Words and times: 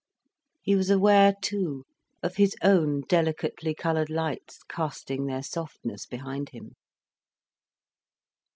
He 0.63 0.75
was 0.75 0.89
aware, 0.89 1.35
too, 1.43 1.85
of 2.23 2.37
his 2.37 2.55
own 2.63 3.01
delicately 3.01 3.75
coloured 3.75 4.09
lights 4.09 4.63
casting 4.67 5.27
their 5.27 5.43
softness 5.43 6.07
behind 6.07 6.49
him. 6.49 6.73